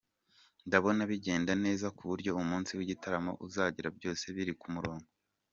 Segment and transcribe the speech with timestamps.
[0.67, 5.07] Ndabona bigenda neza ku buryo umunsi w’igitaramo uzagera byose biri ku murongo.